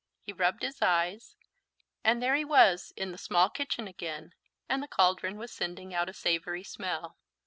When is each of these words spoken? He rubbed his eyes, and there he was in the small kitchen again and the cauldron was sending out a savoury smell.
He 0.23 0.33
rubbed 0.33 0.63
his 0.63 0.81
eyes, 0.81 1.35
and 2.03 2.23
there 2.23 2.33
he 2.33 2.43
was 2.43 2.91
in 2.97 3.11
the 3.11 3.19
small 3.19 3.51
kitchen 3.51 3.87
again 3.87 4.33
and 4.67 4.81
the 4.81 4.87
cauldron 4.87 5.37
was 5.37 5.51
sending 5.53 5.93
out 5.93 6.09
a 6.09 6.13
savoury 6.15 6.63
smell. 6.63 7.17